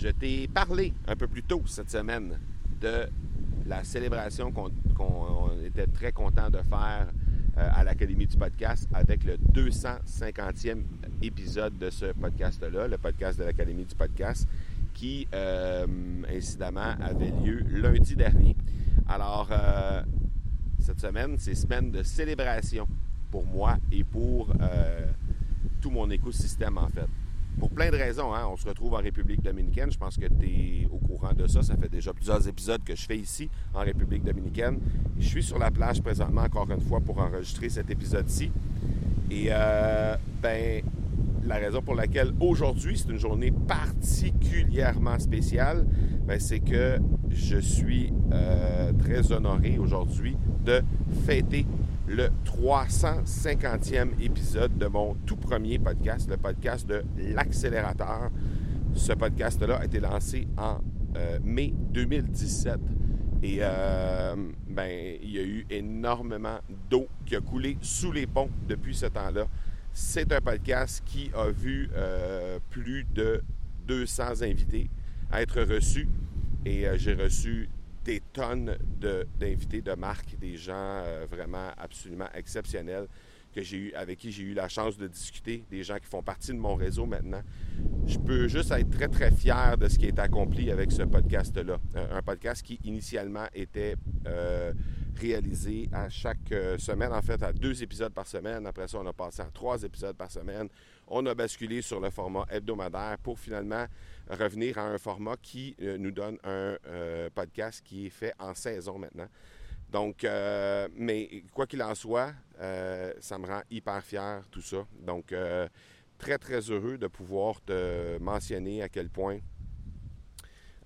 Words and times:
Je 0.00 0.10
t'ai 0.10 0.46
parlé 0.46 0.92
un 1.08 1.16
peu 1.16 1.26
plus 1.26 1.42
tôt 1.42 1.60
cette 1.66 1.90
semaine 1.90 2.38
de 2.80 3.08
la 3.66 3.82
célébration 3.82 4.52
qu'on 4.52 5.50
était 5.66 5.88
très 5.88 6.12
content 6.12 6.50
de 6.50 6.58
faire 6.58 7.08
euh, 7.56 7.68
à 7.74 7.82
l'Académie 7.82 8.28
du 8.28 8.36
podcast 8.36 8.88
avec 8.94 9.24
le 9.24 9.36
250e 9.52 10.82
épisode 11.20 11.76
de 11.78 11.90
ce 11.90 12.12
podcast-là, 12.12 12.86
le 12.86 12.96
podcast 12.96 13.40
de 13.40 13.44
l'Académie 13.44 13.86
du 13.86 13.96
podcast, 13.96 14.46
qui, 14.94 15.26
euh, 15.34 15.84
incidemment, 16.32 16.94
avait 17.00 17.32
lieu 17.44 17.64
lundi 17.68 18.14
dernier. 18.14 18.54
Alors, 19.08 19.48
euh, 19.50 20.04
cette 20.78 21.00
semaine, 21.00 21.34
c'est 21.40 21.56
semaine 21.56 21.90
de 21.90 22.04
célébration 22.04 22.86
pour 23.32 23.44
moi 23.44 23.78
et 23.90 24.04
pour 24.04 24.52
tout 25.80 25.90
mon 25.90 26.08
écosystème, 26.08 26.78
en 26.78 26.86
fait 26.86 27.08
pour 27.58 27.70
plein 27.70 27.90
de 27.90 27.96
raisons. 27.96 28.34
Hein. 28.34 28.46
On 28.50 28.56
se 28.56 28.66
retrouve 28.66 28.94
en 28.94 28.98
République 28.98 29.42
dominicaine. 29.42 29.90
Je 29.90 29.98
pense 29.98 30.16
que 30.16 30.26
tu 30.26 30.46
es 30.46 30.88
au 30.90 30.98
courant 30.98 31.32
de 31.32 31.46
ça. 31.46 31.62
Ça 31.62 31.76
fait 31.76 31.88
déjà 31.88 32.12
plusieurs 32.12 32.46
épisodes 32.46 32.82
que 32.84 32.94
je 32.94 33.04
fais 33.04 33.18
ici, 33.18 33.50
en 33.74 33.80
République 33.80 34.24
dominicaine. 34.24 34.78
Je 35.18 35.26
suis 35.26 35.42
sur 35.42 35.58
la 35.58 35.70
plage 35.70 36.00
présentement, 36.02 36.42
encore 36.42 36.70
une 36.70 36.80
fois, 36.80 37.00
pour 37.00 37.18
enregistrer 37.18 37.68
cet 37.68 37.90
épisode-ci. 37.90 38.50
Et, 39.30 39.48
euh, 39.50 40.16
ben, 40.40 40.82
la 41.44 41.56
raison 41.56 41.82
pour 41.82 41.94
laquelle 41.94 42.32
aujourd'hui, 42.40 42.98
c'est 42.98 43.10
une 43.10 43.18
journée 43.18 43.52
particulièrement 43.66 45.18
spéciale, 45.18 45.86
ben, 46.26 46.38
c'est 46.38 46.60
que 46.60 46.98
je 47.30 47.58
suis 47.58 48.12
euh, 48.32 48.92
très 48.92 49.32
honoré 49.32 49.78
aujourd'hui 49.78 50.36
de 50.64 50.82
fêter 51.24 51.66
le 52.08 52.30
350e 52.46 54.18
épisode 54.20 54.78
de 54.78 54.86
mon 54.86 55.14
tout 55.26 55.36
premier 55.36 55.78
podcast, 55.78 56.28
le 56.30 56.38
podcast 56.38 56.86
de 56.88 57.04
l'accélérateur. 57.18 58.30
Ce 58.94 59.12
podcast-là 59.12 59.76
a 59.76 59.84
été 59.84 60.00
lancé 60.00 60.48
en 60.56 60.80
euh, 61.16 61.38
mai 61.44 61.74
2017. 61.92 62.80
Et 63.42 63.58
euh, 63.60 64.34
ben, 64.68 65.18
il 65.22 65.30
y 65.30 65.38
a 65.38 65.42
eu 65.42 65.66
énormément 65.68 66.58
d'eau 66.88 67.08
qui 67.26 67.36
a 67.36 67.40
coulé 67.40 67.76
sous 67.82 68.10
les 68.10 68.26
ponts 68.26 68.50
depuis 68.66 68.94
ce 68.94 69.06
temps-là. 69.06 69.46
C'est 69.92 70.32
un 70.32 70.40
podcast 70.40 71.02
qui 71.04 71.30
a 71.34 71.50
vu 71.50 71.90
euh, 71.94 72.58
plus 72.70 73.04
de 73.14 73.42
200 73.86 74.42
invités 74.42 74.88
être 75.32 75.60
reçus. 75.62 76.08
Et 76.64 76.86
j'ai 76.96 77.14
reçu 77.14 77.68
des 78.08 78.22
tonnes 78.32 78.78
d'invités 79.38 79.82
de, 79.82 79.92
marque, 79.92 80.38
des 80.38 80.56
gens 80.56 80.72
euh, 81.04 81.26
vraiment 81.30 81.68
absolument 81.76 82.28
exceptionnels 82.32 83.06
que 83.54 83.62
j'ai 83.62 83.76
eu, 83.76 83.92
avec 83.92 84.18
qui 84.18 84.32
j'ai 84.32 84.44
eu 84.44 84.54
la 84.54 84.66
chance 84.66 84.96
de 84.96 85.06
discuter, 85.06 85.66
des 85.70 85.82
gens 85.82 85.98
qui 85.98 86.06
font 86.06 86.22
partie 86.22 86.52
de 86.52 86.58
mon 86.58 86.74
réseau 86.74 87.04
maintenant. 87.04 87.42
Je 88.08 88.18
peux 88.18 88.48
juste 88.48 88.70
être 88.70 88.88
très, 88.88 89.08
très 89.08 89.30
fier 89.30 89.76
de 89.76 89.86
ce 89.86 89.98
qui 89.98 90.06
est 90.06 90.18
accompli 90.18 90.70
avec 90.70 90.90
ce 90.92 91.02
podcast-là. 91.02 91.78
Un, 91.94 92.22
podcast 92.22 92.62
qui 92.62 92.80
initialement 92.84 93.44
était 93.52 93.96
euh, 94.26 94.72
réalisé 95.14 95.90
à 95.92 96.08
chaque 96.08 96.50
euh, 96.52 96.78
semaine, 96.78 97.12
en 97.12 97.20
fait, 97.20 97.42
à 97.42 97.52
deux 97.52 97.82
épisodes 97.82 98.14
par 98.14 98.26
semaine. 98.26 98.66
Après 98.66 98.88
ça, 98.88 98.98
on 98.98 99.06
a 99.06 99.12
passé 99.12 99.42
à 99.42 99.50
trois 99.52 99.82
épisodes 99.82 100.16
par 100.16 100.30
semaine. 100.30 100.68
On 101.06 101.26
a 101.26 101.34
basculé 101.34 101.82
sur 101.82 102.00
le 102.00 102.08
format 102.08 102.46
hebdomadaire 102.50 103.18
pour 103.22 103.38
finalement 103.38 103.84
revenir 104.30 104.78
à 104.78 104.86
un 104.86 104.96
format 104.96 105.36
qui 105.36 105.76
euh, 105.82 105.98
nous 105.98 106.10
donne 106.10 106.38
un 106.44 106.78
euh, 106.86 107.28
podcast 107.34 107.82
qui 107.84 108.06
est 108.06 108.10
fait 108.10 108.32
en 108.38 108.54
saison 108.54 108.98
maintenant. 108.98 109.28
Donc, 109.92 110.26
mais 110.96 111.44
quoi 111.54 111.66
qu'il 111.66 111.82
en 111.82 111.94
soit, 111.94 112.34
ça 113.20 113.38
me 113.38 113.46
rend 113.46 113.62
hyper 113.70 114.02
fier 114.02 114.42
tout 114.50 114.60
ça. 114.60 114.86
Donc, 115.00 115.32
très, 116.18 116.38
très 116.38 116.60
heureux 116.70 116.98
de 116.98 117.06
pouvoir 117.06 117.60
te 117.62 118.18
mentionner 118.18 118.82
à 118.82 118.88
quel 118.88 119.08
point 119.08 119.38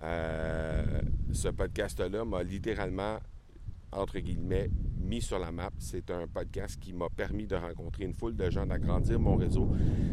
ce 0.01 1.47
podcast-là 1.47 2.25
m'a 2.25 2.43
littéralement 2.43 3.19
entre 3.95 4.19
guillemets, 4.19 4.69
mis 4.99 5.21
sur 5.21 5.39
la 5.39 5.51
map. 5.51 5.71
C'est 5.77 6.09
un 6.11 6.27
podcast 6.27 6.79
qui 6.79 6.93
m'a 6.93 7.09
permis 7.09 7.45
de 7.45 7.55
rencontrer 7.55 8.05
une 8.05 8.13
foule 8.13 8.35
de 8.35 8.49
gens, 8.49 8.65
d'agrandir 8.65 9.19
mon 9.19 9.35
réseau, 9.35 9.69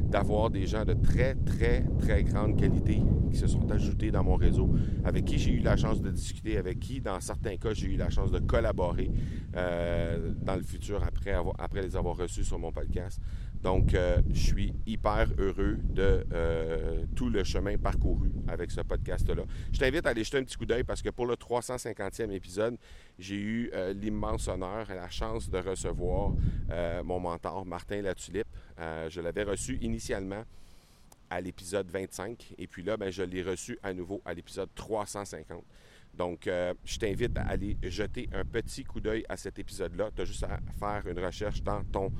d'avoir 0.08 0.50
des 0.50 0.66
gens 0.66 0.84
de 0.84 0.94
très, 0.94 1.34
très, 1.34 1.84
très 1.98 2.24
grande 2.24 2.58
qualité 2.58 3.00
qui 3.30 3.36
se 3.36 3.46
sont 3.46 3.70
ajoutés 3.70 4.10
dans 4.10 4.24
mon 4.24 4.36
réseau, 4.36 4.70
avec 5.04 5.24
qui 5.24 5.38
j'ai 5.38 5.52
eu 5.52 5.60
la 5.60 5.76
chance 5.76 6.00
de 6.00 6.10
discuter, 6.10 6.56
avec 6.56 6.80
qui, 6.80 7.00
dans 7.00 7.20
certains 7.20 7.56
cas, 7.56 7.72
j'ai 7.72 7.86
eu 7.86 7.96
la 7.96 8.10
chance 8.10 8.30
de 8.30 8.40
collaborer 8.40 9.10
euh, 9.56 10.32
dans 10.36 10.56
le 10.56 10.62
futur 10.62 11.02
après, 11.04 11.34
après 11.58 11.82
les 11.82 11.96
avoir 11.96 12.16
reçus 12.16 12.44
sur 12.44 12.58
mon 12.58 12.72
podcast. 12.72 13.20
Donc, 13.62 13.92
euh, 13.92 14.22
je 14.32 14.40
suis 14.40 14.72
hyper 14.86 15.28
heureux 15.36 15.76
de 15.82 16.24
euh, 16.32 17.04
tout 17.14 17.28
le 17.28 17.44
chemin 17.44 17.76
parcouru 17.76 18.30
avec 18.48 18.70
ce 18.70 18.80
podcast-là. 18.80 19.42
Je 19.70 19.78
t'invite 19.78 20.06
à 20.06 20.10
aller 20.10 20.24
jeter 20.24 20.38
un 20.38 20.44
petit 20.44 20.56
coup 20.56 20.64
d'œil 20.64 20.82
parce 20.82 21.02
que 21.02 21.10
pour 21.10 21.26
le 21.26 21.34
350e 21.34 22.30
épisode, 22.30 22.78
j'ai 23.18 23.36
eu 23.36 23.70
euh, 23.74 23.92
l'immense 23.92 24.48
honneur 24.48 24.90
et 24.90 24.94
la 24.94 25.10
chance 25.10 25.50
de 25.50 25.58
recevoir 25.58 26.32
mon 27.04 27.20
mentor, 27.20 27.66
Martin 27.66 28.00
Latulippe. 28.00 28.46
je 28.78 29.20
l'avais 29.20 29.42
reçu 29.42 29.76
initialement 29.82 30.44
à 31.28 31.40
l'épisode 31.40 31.88
25 31.90 32.54
et 32.58 32.66
puis 32.66 32.82
là, 32.82 32.96
ben, 32.96 33.10
je 33.10 33.22
l'ai 33.22 33.42
reçu 33.42 33.78
à 33.82 33.92
nouveau 33.92 34.22
à 34.24 34.32
l'épisode 34.32 34.68
350. 34.74 35.62
Donc, 36.14 36.42
je 36.46 36.98
t'invite 36.98 37.36
à 37.36 37.42
aller 37.42 37.76
jeter 37.82 38.28
un 38.32 38.44
petit 38.44 38.84
coup 38.84 39.00
d'œil 39.00 39.24
à 39.28 39.36
cet 39.36 39.58
épisode-là. 39.58 40.10
Tu 40.14 40.22
as 40.22 40.24
juste 40.24 40.44
à 40.44 40.60
faire 40.78 41.06
une 41.10 41.18
recherche 41.18 41.62
dans 41.62 41.82
ton 41.84 42.12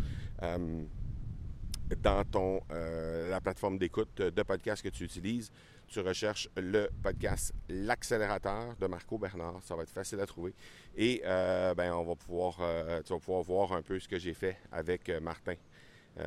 dans 1.96 2.60
euh, 2.70 3.28
la 3.28 3.40
plateforme 3.40 3.78
d'écoute 3.78 4.16
de 4.16 4.42
podcast 4.42 4.82
que 4.82 4.88
tu 4.88 5.04
utilises. 5.04 5.50
Tu 5.88 6.00
recherches 6.00 6.48
le 6.56 6.88
podcast 7.02 7.52
L'accélérateur 7.68 8.76
de 8.76 8.86
Marco 8.86 9.18
Bernard. 9.18 9.60
Ça 9.62 9.74
va 9.74 9.82
être 9.82 9.90
facile 9.90 10.20
à 10.20 10.26
trouver. 10.26 10.54
Et 10.96 11.22
euh, 11.24 11.74
ben, 11.74 11.92
on 11.94 12.04
va 12.04 12.14
pouvoir, 12.14 12.58
euh, 12.60 13.02
tu 13.02 13.12
vas 13.12 13.18
pouvoir 13.18 13.42
voir 13.42 13.72
un 13.72 13.82
peu 13.82 13.98
ce 13.98 14.08
que 14.08 14.18
j'ai 14.18 14.34
fait 14.34 14.56
avec 14.70 15.10
Martin. 15.20 15.56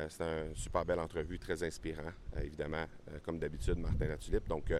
c'est 0.08 0.22
une 0.22 0.54
super 0.54 0.84
belle 0.84 1.00
entrevue, 1.00 1.38
très 1.38 1.62
inspirant, 1.62 2.12
évidemment, 2.42 2.84
comme 3.22 3.38
d'habitude, 3.38 3.78
Martin 3.78 4.06
Latulippe. 4.06 4.48
Donc, 4.48 4.72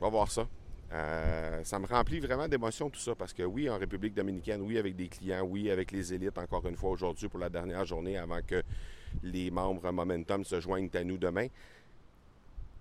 on 0.00 0.04
va 0.04 0.08
voir 0.08 0.30
ça. 0.30 0.48
Ça 0.90 1.78
me 1.78 1.86
remplit 1.86 2.20
vraiment 2.20 2.48
d'émotion 2.48 2.90
tout 2.90 3.00
ça 3.00 3.14
parce 3.14 3.32
que 3.32 3.42
oui, 3.42 3.68
en 3.68 3.78
République 3.78 4.14
dominicaine, 4.14 4.62
oui, 4.62 4.78
avec 4.78 4.96
des 4.96 5.08
clients, 5.08 5.42
oui, 5.42 5.70
avec 5.70 5.90
les 5.90 6.14
élites, 6.14 6.38
encore 6.38 6.66
une 6.66 6.76
fois 6.76 6.90
aujourd'hui 6.90 7.28
pour 7.28 7.40
la 7.40 7.48
dernière 7.48 7.84
journée 7.84 8.16
avant 8.16 8.40
que 8.46 8.62
les 9.22 9.50
membres 9.50 9.90
Momentum 9.90 10.44
se 10.44 10.60
joignent 10.60 10.90
à 10.94 11.04
nous 11.04 11.18
demain. 11.18 11.48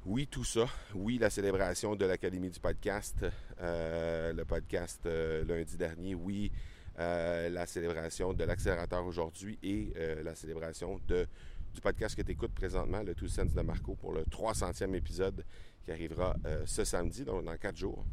Oui, 0.05 0.27
tout 0.27 0.43
ça. 0.43 0.67
Oui, 0.93 1.17
la 1.17 1.31
célébration 1.31 1.95
de 1.95 2.05
l'Académie 2.05 2.51
du 2.51 2.59
podcast, 2.59 3.25
euh, 3.59 4.33
le 4.33 4.45
podcast 4.45 5.01
euh, 5.07 5.43
lundi 5.45 5.77
dernier. 5.77 6.13
Oui, 6.13 6.51
euh, 6.99 7.49
la 7.49 7.65
célébration 7.65 8.31
de 8.31 8.43
l'accélérateur 8.43 9.03
aujourd'hui 9.03 9.57
et 9.63 9.93
la 10.23 10.35
célébration 10.35 11.01
de, 11.07 11.25
du 11.75 11.81
podcast 11.81 12.15
que 12.15 12.21
tu 12.21 12.31
écoutes 12.31 12.53
présentement, 12.53 13.03
le 13.03 13.13
Two 13.13 13.27
Sense 13.27 13.53
de 13.53 13.61
Marco, 13.61 13.95
pour 13.95 14.13
le 14.13 14.23
300e 14.23 14.95
épisode 14.95 15.45
qui 15.83 15.91
arrivera 15.91 16.35
ce 16.65 16.83
samedi, 16.83 17.23
donc 17.23 17.43
dans 17.43 17.57
quatre 17.57 17.77
jours. 17.77 18.05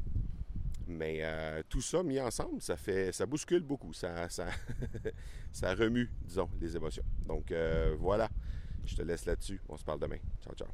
Mais 0.89 1.23
tout 1.69 1.81
ça 1.81 2.03
mis 2.03 2.21
ensemble, 2.21 2.61
ça 2.61 2.77
fait, 2.77 3.13
ça 3.13 3.25
bouscule 3.25 3.63
beaucoup, 3.63 3.93
ça, 3.93 4.27
remue, 5.63 6.11
disons, 6.23 6.51
les 6.61 6.77
émotions. 6.77 7.05
Donc 7.27 7.55
voilà, 7.99 8.29
je 8.85 8.97
te 8.97 9.03
laisse 9.03 9.25
là-dessus. 9.25 9.61
On 9.69 9.77
se 9.79 9.85
parle 9.85 10.01
demain. 10.01 10.19
Ciao, 10.43 10.55
ciao. 10.55 10.69